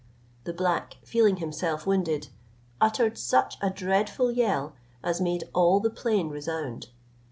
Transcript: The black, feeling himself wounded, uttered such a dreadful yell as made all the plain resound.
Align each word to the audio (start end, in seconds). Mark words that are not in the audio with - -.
The 0.45 0.53
black, 0.53 0.97
feeling 1.03 1.35
himself 1.35 1.85
wounded, 1.85 2.29
uttered 2.81 3.19
such 3.19 3.57
a 3.61 3.69
dreadful 3.69 4.31
yell 4.31 4.73
as 5.03 5.21
made 5.21 5.43
all 5.53 5.79
the 5.79 5.91
plain 5.91 6.29
resound. 6.29 6.87